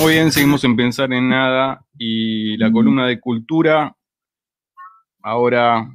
[0.00, 3.96] Muy bien, seguimos en Pensar en Nada y la columna de cultura
[5.22, 5.88] ahora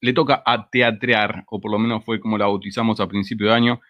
[0.00, 3.54] le toca a teatrear, o por lo menos fue como la bautizamos a principio de
[3.54, 3.80] año,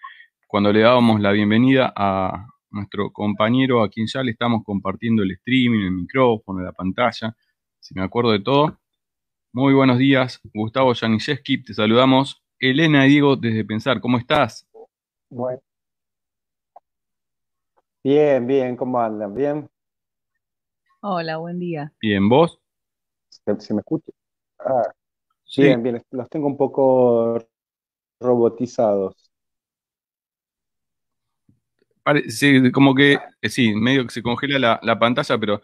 [0.47, 5.33] cuando le dábamos la bienvenida a nuestro compañero a quien ya le estamos compartiendo el
[5.33, 7.37] streaming, el micrófono, la pantalla,
[7.81, 8.79] si me acuerdo de todo.
[9.53, 12.43] Muy buenos días, Gustavo Janiszewski, te saludamos.
[12.59, 14.67] Elena y Diego desde Pensar, ¿cómo estás?
[15.29, 15.61] Bueno,
[18.05, 19.33] Bien, bien, ¿cómo andan?
[19.33, 19.71] ¿Bien?
[21.03, 21.93] Hola, buen día.
[22.01, 22.59] Bien, ¿vos?
[23.29, 24.11] ¿Se, me escucha?
[24.59, 24.93] Ah,
[25.57, 27.39] bien, bien, los tengo un poco
[28.19, 29.31] robotizados.
[32.29, 35.63] sí, como que, eh, sí, medio que se congela la, pantalla, pero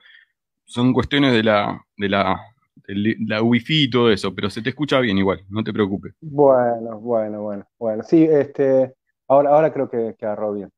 [0.64, 2.40] son cuestiones de la, de la,
[2.86, 6.14] la wifi y todo eso, pero se te escucha bien igual, no te preocupes.
[6.20, 8.04] Bueno, bueno, bueno, bueno.
[8.04, 8.94] Sí, este,
[9.26, 10.70] ahora, ahora creo que, que agarró bien,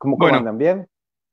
[0.00, 0.56] ¿Cómo, andan?
[0.56, 0.88] ¿Bien?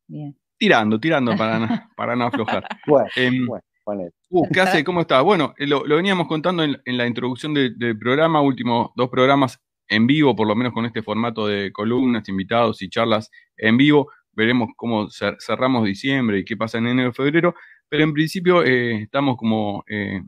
[0.07, 0.37] Bien.
[0.57, 2.67] Tirando, tirando para no, para no aflojar.
[2.85, 3.47] bueno, em,
[3.85, 4.83] bueno, uh, ¿Qué hace?
[4.83, 5.21] ¿Cómo está?
[5.21, 10.35] Bueno, eh, lo, veníamos contando en, la introducción del programa, últimos dos programas en vivo,
[10.35, 14.11] por lo menos con este formato de columnas, invitados y charlas en vivo.
[14.33, 17.55] Veremos cómo cerramos diciembre y qué pasa en enero y febrero,
[17.87, 20.21] pero en principio eh, estamos como eh,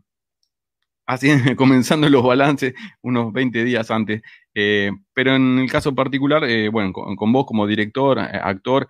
[1.55, 4.21] comenzando los balances unos 20 días antes.
[4.53, 8.87] Eh, pero en el caso particular, eh, bueno, con, vos como director, eh, actor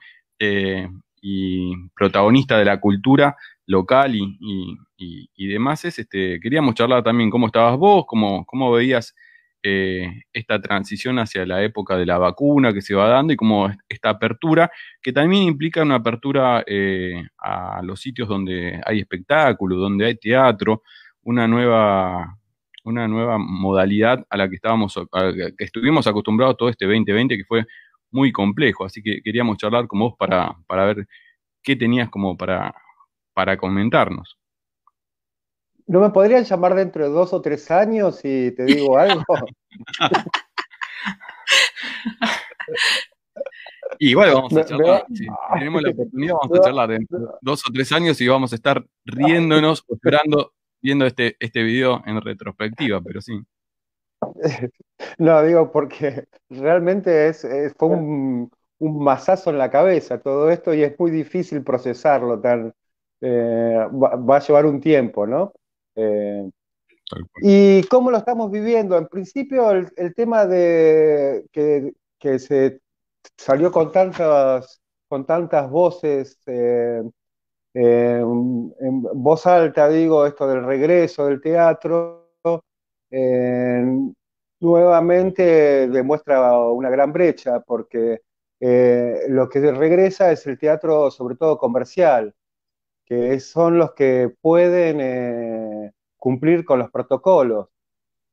[1.21, 8.05] y protagonista de la cultura local y, demás, este, queríamos charlar también cómo estabas vos,
[8.07, 9.15] cómo, cómo veías
[9.61, 14.09] esta transición hacia la época de la vacuna que se va dando y cómo esta
[14.11, 16.63] apertura, que también implica una apertura
[17.37, 20.83] a los sitios donde hay espectáculos, donde hay teatro,
[21.23, 22.37] una nueva,
[22.83, 27.65] una nueva modalidad a la que estábamos, que estuvimos acostumbrados todo este 2020, que fue
[28.11, 28.85] muy complejo.
[28.85, 31.07] Así que queríamos charlar con vos para, para ver
[31.61, 32.73] qué tenías como para,
[33.33, 34.37] para comentarnos.
[35.87, 39.23] ¿No me podrían llamar dentro de dos o tres años si te digo algo?
[43.99, 45.05] igual vamos a charlar.
[45.13, 48.51] Si tenemos la oportunidad, vamos a charlar dentro de dos o tres años y vamos
[48.51, 53.39] a estar riéndonos, esperando viendo este, este video en retrospectiva, pero sí.
[55.17, 57.47] No, digo, porque realmente es,
[57.77, 62.73] fue un, un, masazo en la cabeza todo esto y es muy difícil procesarlo, tan,
[63.21, 65.53] eh, va, a llevar un tiempo, ¿no?
[65.95, 66.49] Eh,
[67.41, 68.97] ¿Y cómo lo estamos viviendo?
[68.97, 72.81] En principio, el, tema de que, que, se
[73.37, 77.01] salió con tantas, con tantas voces eh,
[77.73, 82.31] en voz alta digo esto del regreso del teatro,
[84.59, 88.21] nuevamente demuestra una gran brecha, porque
[88.59, 92.35] eh, lo que regresa es el teatro sobre todo comercial,
[93.05, 97.67] que son los que pueden eh, cumplir con los protocolos.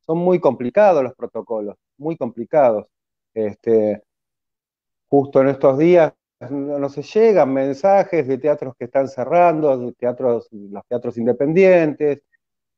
[0.00, 2.86] Son muy complicados los protocolos, muy complicados.
[3.34, 4.02] Este,
[5.08, 10.48] justo en estos días no se llegan mensajes de teatros que están cerrando, de teatros,
[10.50, 12.18] los teatros independientes,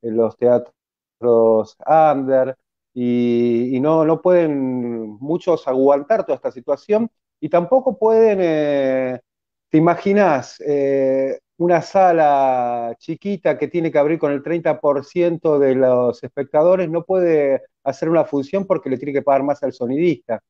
[0.03, 2.57] eh, los teatros under,
[2.95, 7.11] y, no, no pueden muchos aguantar toda esta situación,
[7.41, 9.21] y tampoco pueden, eh,
[9.69, 16.23] te imaginas, eh, una sala chiquita que tiene que abrir con el 30% de los
[16.23, 20.41] espectadores, no puede hacer una función porque le tiene que pagar más al sonidista.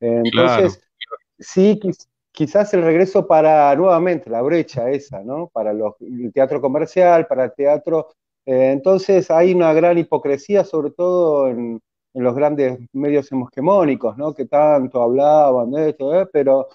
[0.00, 0.80] Entonces,
[1.38, 1.80] sí,
[2.34, 5.48] quizás el regreso para nuevamente la brecha esa, ¿no?
[5.52, 8.08] Para el teatro comercial, para el teatro.
[8.44, 11.80] Eh, entonces hay una gran hipocresía, sobre todo en,
[12.14, 14.34] los grandes medios hegemónicos, ¿no?
[14.34, 16.28] Que tanto hablaban de esto, ¿eh?
[16.32, 16.68] pero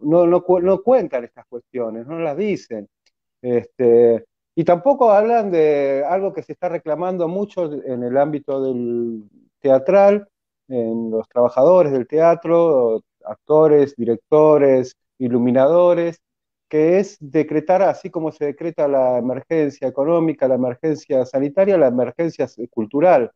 [0.00, 2.88] no, no, no, cuentan estas cuestiones, no las dicen.
[3.42, 9.24] Este, y tampoco hablan de algo que se está reclamando mucho en el ámbito del
[9.60, 10.28] teatral,
[10.68, 16.20] en los trabajadores del teatro, actores, directores, iluminadores,
[16.68, 22.46] que es decretar, así como se decreta la emergencia económica, la emergencia sanitaria, la emergencia
[22.70, 23.30] cultural,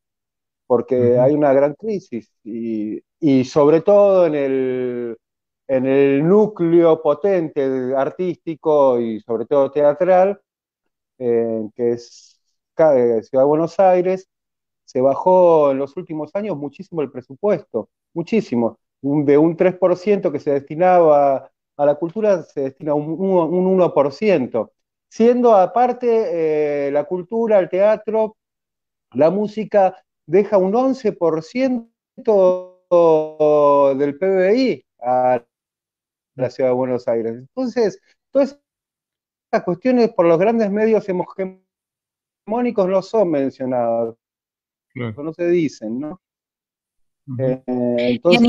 [0.66, 5.18] porque hay una gran crisis y, sobre todo en el,
[5.68, 10.40] en el núcleo potente artístico y sobre todo teatral,
[11.18, 12.40] que es
[12.76, 14.28] Ciudad de Buenos Aires,
[14.84, 20.52] se bajó en los últimos años muchísimo el presupuesto, muchísimo de un 3% que se
[20.52, 24.70] destinaba a la cultura se destina un, un 1%,
[25.08, 28.36] siendo aparte eh, la cultura, el teatro,
[29.12, 31.88] la música deja un 11%
[33.96, 35.44] del PBI a
[36.36, 37.34] la ciudad de Buenos Aires.
[37.34, 38.00] Entonces,
[38.30, 38.58] todas
[39.46, 44.14] estas cuestiones por los grandes medios hegemónicos no son mencionadas,
[44.94, 46.20] no se dicen, ¿no?
[47.38, 48.42] Eh, entonces,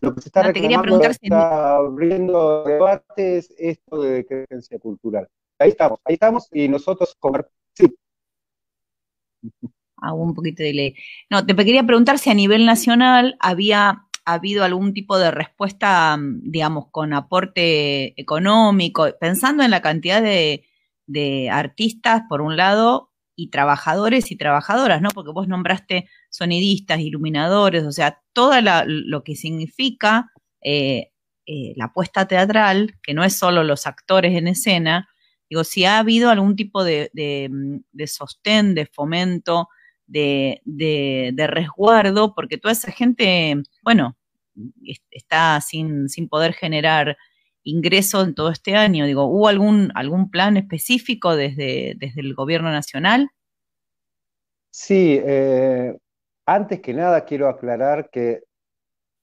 [0.00, 5.28] lo que se está reclamando está abriendo debates esto de creencia cultural.
[5.58, 7.16] Ahí estamos, ahí estamos y nosotros
[7.74, 7.94] sí.
[10.00, 10.94] Hago un poquito de ley.
[11.28, 16.86] No, te quería preguntar si a nivel nacional había habido algún tipo de respuesta, digamos,
[16.90, 20.64] con aporte económico, pensando en la cantidad de,
[21.06, 23.07] de artistas, por un lado,
[23.38, 25.10] y trabajadores y trabajadoras, ¿no?
[25.10, 28.54] Porque vos nombraste sonidistas, iluminadores, o sea, todo
[28.84, 31.12] lo que significa eh,
[31.46, 35.08] eh, la puesta teatral, que no es solo los actores en escena,
[35.48, 39.68] digo, si ha habido algún tipo de, de, sostén, de fomento,
[40.08, 44.16] de, de, resguardo, porque toda esa gente, bueno,
[45.12, 47.16] está sin, sin poder generar
[47.62, 49.06] ingreso en todo este año?
[49.06, 53.30] Digo, ¿hubo algún, algún plan específico desde, desde el gobierno nacional?
[54.70, 55.96] Sí, eh,
[56.46, 58.42] antes que nada quiero aclarar que,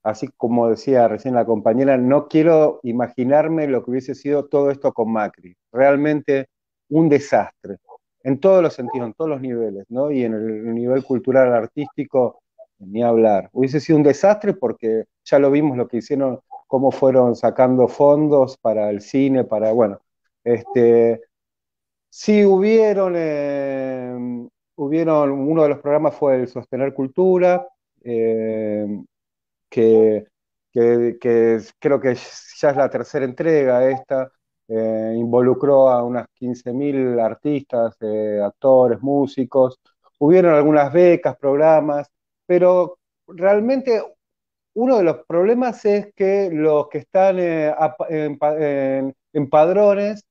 [0.03, 4.93] así como decía recién la compañera, no quiero imaginarme lo que hubiese sido todo esto
[4.93, 5.55] con Macri.
[5.71, 6.47] Realmente
[6.89, 7.77] un desastre,
[8.23, 10.11] en todos los sentidos, en todos los niveles, ¿no?
[10.11, 12.41] Y en el nivel cultural, artístico,
[12.79, 13.49] ni hablar.
[13.53, 18.57] Hubiese sido un desastre porque ya lo vimos lo que hicieron cómo fueron sacando fondos
[18.57, 19.99] para el cine, para, bueno,
[20.43, 21.21] este,
[22.09, 27.67] sí hubieron, eh, hubieron, uno de los programas fue el Sostener Cultura,
[28.03, 28.87] eh,
[29.69, 30.25] que,
[30.71, 34.31] creo que ya es la tercera entrega esta,
[34.67, 37.97] eh, involucró a unas 15.000 artistas,
[38.43, 39.79] actores, músicos,
[40.19, 42.07] hubieron algunas becas, programas,
[42.45, 42.97] pero
[43.27, 44.01] realmente
[44.75, 47.73] uno de los problemas es que los que están eh,
[49.33, 50.25] en, padrones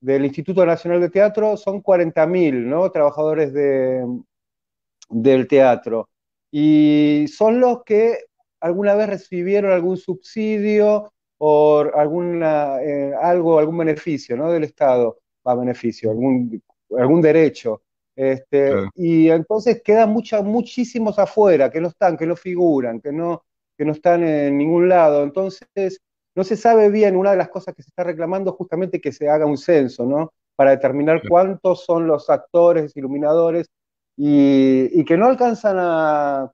[0.00, 2.90] del Instituto Nacional de Teatro son 40.000 ¿no?
[2.90, 6.10] trabajadores del teatro.
[6.50, 8.18] Y son los que
[8.60, 14.52] alguna vez recibieron algún subsidio o alguna, eh, algo, algún beneficio ¿no?
[14.52, 16.62] del Estado, va beneficio, algún,
[16.98, 17.82] algún derecho.
[18.14, 23.42] Este, Y entonces quedan muchísimos afuera, que no están, que no figuran, que no,
[23.76, 25.22] que no están en ningún lado.
[25.22, 26.00] Entonces,
[26.34, 29.28] no se sabe bien, una de las cosas que se está reclamando justamente que se
[29.28, 30.32] haga un censo, ¿no?
[30.54, 33.68] Para determinar cuántos son los actores, iluminadores,
[34.16, 36.52] y, que no alcanzan a,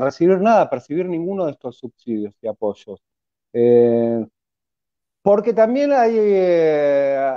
[0.00, 3.00] recibir nada, a percibir ninguno de estos subsidios y apoyos.
[3.52, 4.26] Eh,
[5.22, 7.34] porque también hay, eh,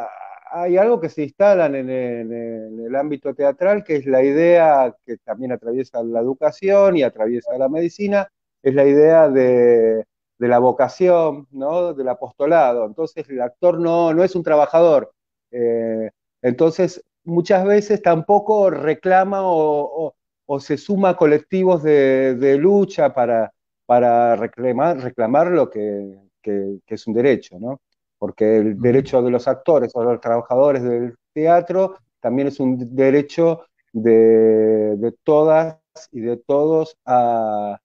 [0.51, 5.17] hay algo que se instala en, en, el ámbito teatral, que es la idea que
[5.17, 8.27] también atraviesa la educación y atraviesa la medicina,
[8.63, 10.05] es la idea de,
[10.39, 11.93] la vocación, ¿no?
[11.93, 12.85] del apostolado.
[12.85, 15.13] Entonces el actor no, no es un trabajador.
[15.51, 16.11] Eh,
[16.41, 20.13] entonces muchas veces tampoco reclama o,
[20.59, 23.53] se suma a colectivos de, lucha para,
[23.85, 27.81] para reclamar, reclamar lo que, es un derecho, ¿no?
[28.17, 32.95] porque el derecho de los actores o de los trabajadores del teatro también es un
[32.95, 35.77] derecho de, de todas
[36.11, 37.77] y de todos a,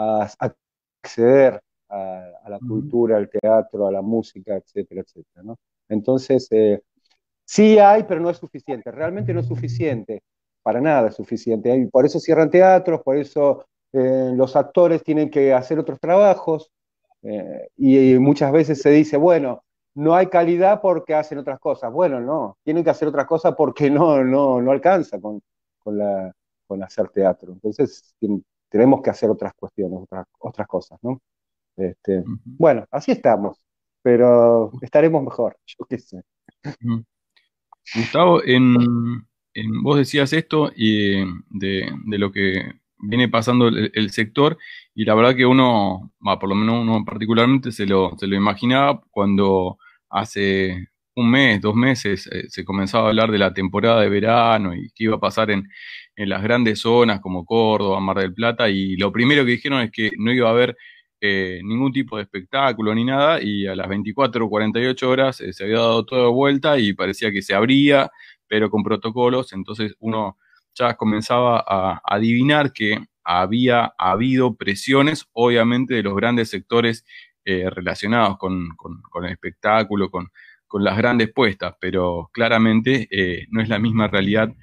[0.00, 0.30] a,
[1.02, 5.42] acceder a, la cultura, al teatro, a la música, etcétera, etcétera.
[5.42, 5.58] ¿no?
[5.88, 6.82] Entonces, eh,
[7.44, 8.90] sí hay, pero no es suficiente.
[8.90, 10.22] Realmente no es suficiente.
[10.62, 11.74] Para nada es suficiente.
[11.76, 16.70] Y por eso cierran teatros, por eso eh, los actores tienen que hacer otros trabajos.
[17.22, 19.62] Eh, y, muchas veces se dice, bueno,
[19.94, 21.92] no hay calidad porque hacen otras cosas.
[21.92, 25.42] Bueno, no, tienen que hacer otras cosas porque no, no, no alcanza con,
[25.78, 26.32] con, la,
[26.66, 27.52] con hacer teatro.
[27.52, 28.14] Entonces,
[28.70, 31.20] tenemos que hacer otras cuestiones, otras, otras cosas, ¿no?
[31.76, 33.58] Este, Bueno, así estamos,
[34.02, 36.22] pero estaremos mejor, yo qué sé.
[37.94, 38.76] Gustavo, en,
[39.82, 44.58] vos decías esto y de, lo que viene pasando el, sector
[44.94, 49.02] y la verdad que uno, por lo menos uno particularmente se lo, se lo imaginaba
[49.10, 49.78] cuando
[50.10, 54.74] hace un mes, dos meses eh, se comenzaba a hablar de la temporada de verano
[54.74, 55.68] y qué iba a pasar en,
[56.20, 59.90] en las grandes zonas como Córdoba, Mar del Plata, y lo primero que dijeron es
[59.90, 60.76] que no iba a haber
[61.18, 65.54] eh, ningún tipo de espectáculo ni nada, y a las 24 o 48 horas eh,
[65.54, 68.10] se había dado todo de vuelta y parecía que se abría,
[68.46, 70.36] pero con protocolos, entonces uno
[70.74, 77.06] ya comenzaba a, adivinar que había habido presiones, obviamente, de los grandes sectores
[77.46, 78.68] eh, relacionados con,
[79.24, 80.30] el espectáculo, con,
[80.74, 83.08] las grandes puestas, pero claramente
[83.50, 84.54] no es la misma realidad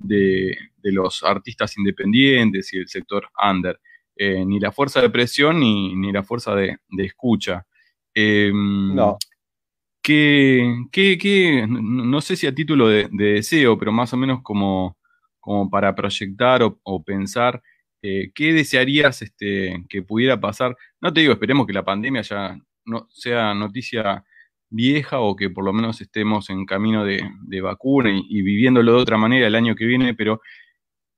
[0.00, 0.56] de,
[0.90, 3.78] los artistas independientes y el sector under.
[4.16, 7.66] Eh, ni la fuerza de presión ni, la fuerza de, escucha.
[8.14, 9.16] Em, no.
[10.02, 14.98] ¿Qué, no sé si a título de, deseo, pero más o menos como,
[15.38, 17.62] como para proyectar o, pensar,
[18.02, 20.76] eh, ¿qué desearías este, que pudiera pasar?
[21.00, 24.24] No te digo, esperemos que la pandemia ya no sea noticia
[24.72, 27.22] vieja o que por lo menos estemos en camino de,
[27.60, 30.40] vacuna y, viviéndolo de otra manera el año que viene, pero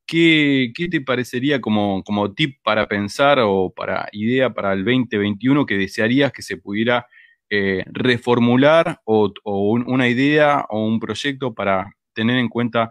[0.06, 5.78] ¿qué, te parecería como, como, tip para pensar o para idea para el 2021 que
[5.78, 7.06] desearías que se pudiera
[7.50, 12.90] eh, reformular o, una idea o un proyecto para tener en cuenta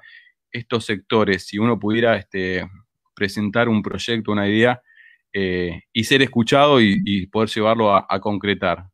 [0.51, 1.47] estos sectores?
[1.47, 2.67] Si uno pudiera este,
[3.13, 4.81] presentar un proyecto, una idea
[5.33, 8.92] eh, y ser escuchado y, poder llevarlo a concretar.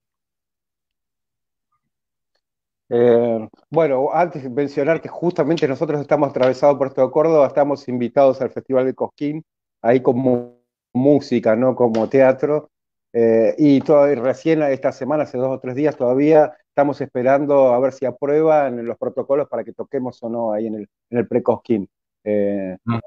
[2.90, 8.42] Eh, bueno, antes de mencionar que justamente nosotros estamos atravesados por todo Córdoba, estamos invitados
[8.42, 9.46] al Festival de Cosquín,
[9.82, 10.60] ahí como
[10.94, 12.70] música, no como teatro.
[13.14, 17.94] Eh, y recién esta semana, hace dos o tres días todavía, estamos esperando a ver
[17.94, 21.88] si aprueban los protocolos para que toquemos o no ahí en el, en el pre-Cosquín.
[22.24, 23.00] Eh, ah,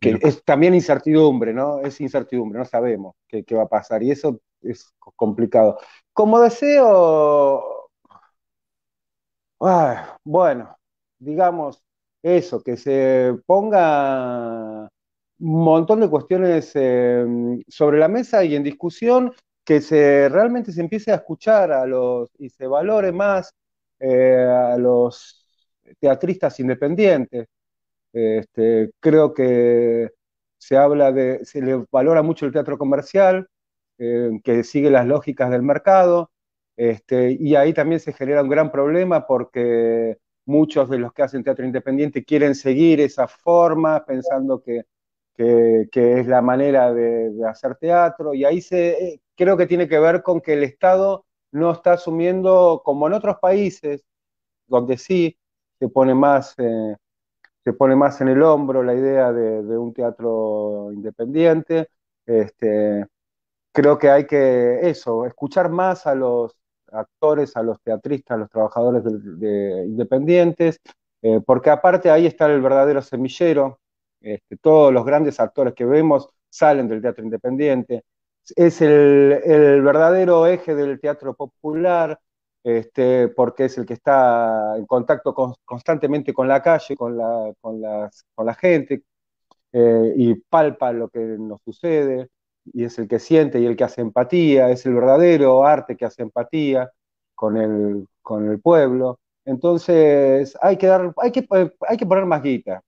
[0.00, 1.80] que es también incertidumbre, ¿no?
[1.80, 5.78] Es incertidumbre, no sabemos qué, qué va a pasar y eso es complicado.
[6.12, 7.79] Como deseo,
[10.24, 10.76] Bueno,
[11.18, 11.82] digamos
[12.22, 14.88] eso, que se ponga
[15.38, 19.32] un montón de cuestiones em, sobre la mesa y en discusión,
[19.64, 23.52] que se realmente se empiece a escuchar a los y se valore más
[24.00, 25.46] eh, a los
[26.00, 27.46] teatristas independientes.
[28.12, 30.10] Este, creo que
[30.58, 33.48] se habla de, se le valora mucho el teatro comercial,
[33.98, 36.29] eh, que sigue las lógicas del mercado,
[36.80, 41.44] este, y ahí también se genera un gran problema porque muchos de los que hacen
[41.44, 44.86] teatro independiente quieren seguir esa forma pensando que,
[45.36, 48.32] es la manera de, hacer teatro.
[48.32, 51.92] Y ahí se, eh, creo que tiene que ver con que el Estado no está
[51.94, 54.02] asumiendo, como en otros países,
[54.66, 55.38] donde sí
[55.78, 56.96] se pone más, eh,
[57.62, 61.88] se pone más en el hombro la idea de, de un teatro independiente.
[62.24, 63.06] Este,
[63.72, 66.59] creo que hay que eso, escuchar más a los
[66.92, 70.80] actores, a los teatristas, a los trabajadores de, independientes,
[71.22, 73.80] eh, porque aparte ahí está el verdadero semillero,
[74.20, 78.04] este, todos los grandes actores que vemos salen del teatro independiente,
[78.56, 82.18] es el, verdadero eje del teatro popular,
[82.62, 88.46] este, porque es el que está en contacto constantemente con la calle, con la, con
[88.46, 89.02] la gente,
[89.72, 92.28] eh, y palpa lo que nos sucede
[92.64, 96.04] y es el que siente y el que hace empatía, es el verdadero arte que
[96.04, 96.90] hace empatía
[97.34, 99.18] con el, con el pueblo.
[99.44, 101.46] Entonces hay que, dar, hay, que,
[101.88, 102.82] hay que poner más guita.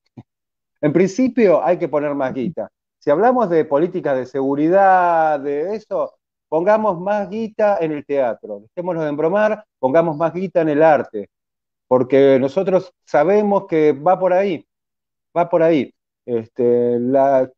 [0.80, 2.70] En principio hay que poner más guita.
[2.98, 6.14] Si hablamos de políticas de seguridad, de eso,
[6.48, 8.60] pongamos más guita en el teatro.
[8.60, 11.30] Dejémonos de embromar, pongamos más guita en el arte.
[11.88, 14.66] Porque nosotros sabemos que va por ahí,
[15.36, 15.92] va por ahí.
[16.26, 17.50] Este, la,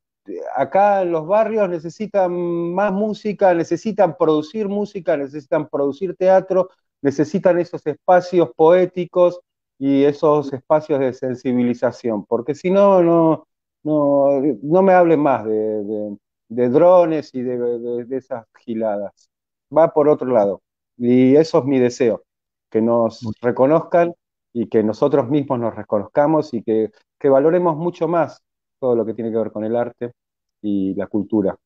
[0.56, 2.32] acá en los barrios necesitan
[2.74, 6.70] más música, necesitan producir música, necesitan producir teatro,
[7.02, 9.40] necesitan esos espacios poéticos
[9.78, 13.46] y esos espacios de sensibilización, porque si no, no,
[13.82, 16.16] no, me hablen más de,
[16.48, 19.28] drones y de, esas giladas.
[19.76, 20.62] Va por otro lado.
[20.96, 22.24] Y eso es mi deseo,
[22.70, 24.14] que nos reconozcan
[24.52, 28.43] y que nosotros mismos nos reconozcamos y que, que valoremos mucho más
[28.84, 30.12] todo lo que tiene que ver con el arte
[30.60, 31.56] y la cultura.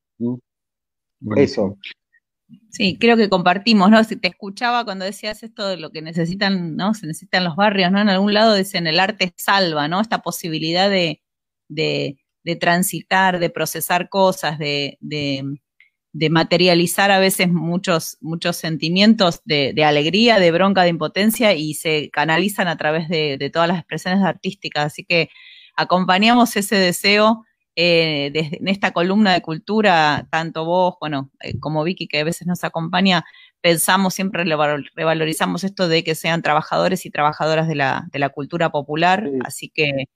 [1.34, 1.76] Eso.
[2.70, 4.04] Sí, creo que compartimos, ¿no?
[4.04, 6.94] Si te escuchaba cuando decías esto de lo que necesitan, ¿no?
[6.94, 8.00] Se necesitan los barrios, ¿no?
[8.00, 10.00] En algún lado dicen el arte salva, ¿no?
[10.00, 11.20] Esta posibilidad de,
[12.60, 14.96] transitar, de procesar cosas, de,
[16.30, 22.68] materializar a veces muchos, muchos sentimientos de, alegría, de bronca, de impotencia y se canalizan
[22.68, 24.86] a través de todas las expresiones artísticas.
[24.86, 25.30] Así que
[25.78, 27.44] acompañamos ese deseo
[27.76, 32.48] eh, en esta columna de cultura, tanto vos, bueno, eh, como Vicky, que a veces
[32.48, 33.24] nos acompaña,
[33.60, 38.70] pensamos, siempre revalorizamos esto de que sean trabajadores y trabajadoras de la, de la cultura
[38.70, 39.30] popular.
[39.44, 40.06] Así que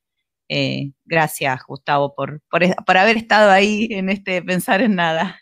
[0.48, 5.38] eh, gracias, Gustavo, por, por, haber estado ahí en este Pensar en Nada.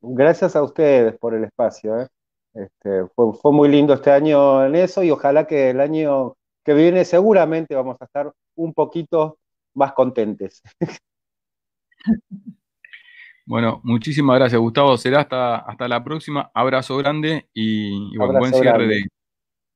[0.00, 2.08] Gracias a ustedes por el espacio.
[2.54, 6.74] Este, fue, fue muy lindo este año en eso y ojalá que el año que
[6.74, 9.38] viene seguramente vamos a estar un poquito
[9.74, 10.62] más contentes.
[13.46, 14.96] Bueno, muchísimas gracias, Gustavo.
[14.96, 16.52] Será hasta, hasta la próxima.
[16.54, 19.02] Abrazo grande y, buen cierre de,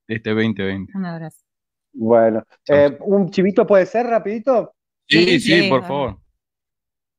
[0.06, 0.96] este 2020.
[0.96, 1.44] Un abrazo.
[1.92, 4.74] Bueno, eh, ¿un chivito puede ser rapidito?
[5.08, 6.18] Sí, sí, por favor.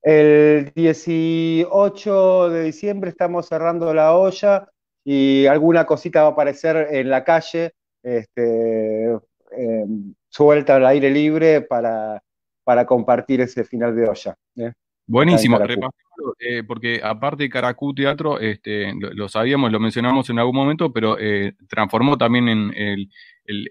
[0.02, 4.70] El 18 de diciembre estamos cerrando la olla
[5.04, 9.18] y alguna cosita va a aparecer en la calle, este,
[9.58, 12.22] em, suelta al aire libre para,
[12.64, 14.36] para compartir ese final de olla.
[14.58, 14.72] ¿eh?
[15.08, 15.60] Buenísimo,
[16.40, 21.18] eh, porque aparte de Caracú Teatro, este, lo, sabíamos, lo mencionamos en algún momento, pero
[21.20, 23.10] eh, transformó también en el,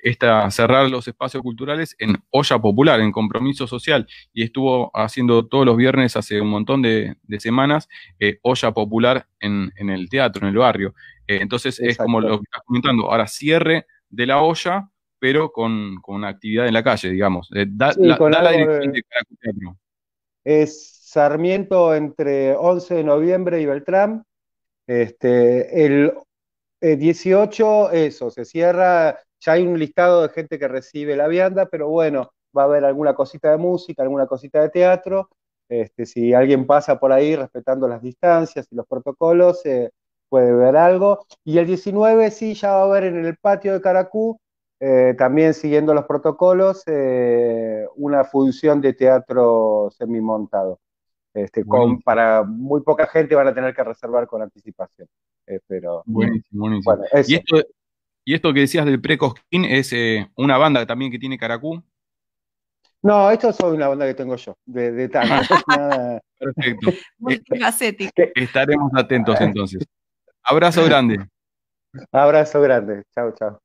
[0.04, 5.66] esta, cerrar los espacios culturales en olla popular, en compromiso social, y estuvo haciendo todos
[5.66, 7.88] los viernes hace un montón de, semanas
[8.20, 10.94] eh, olla popular en, el teatro, en el barrio.
[11.26, 14.88] entonces es como lo que estás comentando, ahora cierre de la olla,
[15.24, 17.48] pero con, con actividad en la calle, digamos.
[17.50, 19.72] da, la, dirección de.
[20.44, 24.22] Es Sarmiento entre 11 de noviembre y Beltrán.
[24.86, 26.12] Este, el
[26.78, 31.70] 18, eh, eso, se cierra, ya hay un listado de gente que recibe la vianda,
[31.70, 35.30] pero bueno, va a haber alguna cosita de música, alguna cosita de teatro.
[35.70, 39.90] Este, si alguien pasa por ahí respetando las distancias y los protocolos, eh,
[40.28, 41.24] puede ver algo.
[41.44, 44.38] Y el 19 sí, ya va a haber en el patio de Caracú,
[44.80, 46.84] eh, también siguiendo los protocolos,
[47.96, 50.80] una función de teatro semimontado.
[51.34, 55.08] Este, con, para muy poca gente van a tener que reservar con anticipación.
[55.46, 57.04] Eh, pero, buenísimo, buenísimo.
[58.26, 61.82] ¿Y, esto, que decías del Precosquín es eh, una banda también que tiene Caracú?
[63.02, 65.08] No, esto es una banda que tengo yo, de, de
[66.38, 66.92] Perfecto.
[68.34, 69.84] Estaremos atentos entonces.
[70.42, 71.18] Abrazo grande.
[72.12, 73.02] Abrazo grande.
[73.12, 73.63] Chao, chao.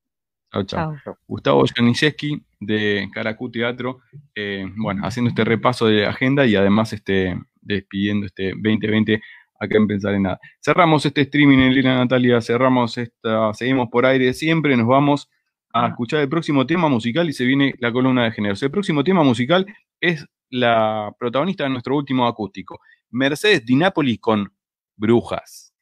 [0.52, 1.18] Chao, chao.
[1.28, 4.00] Gustavo Janiszewski de Caracú Teatro,
[4.34, 9.22] eh, bueno, haciendo este repaso de agenda y además este, despidiendo este 2020
[9.60, 10.40] acá en Pensar en Nada.
[10.60, 15.30] Cerramos este streaming en Lina Natalia, cerramos esta, seguimos por aire siempre, nos vamos
[15.74, 18.64] a escuchar el próximo tema musical y se viene la columna de géneros.
[18.64, 19.66] El próximo tema musical
[20.02, 22.80] es la protagonista de nuestro último acústico,
[23.12, 24.52] Mercedes Di Napoli con
[24.96, 25.74] Brujas.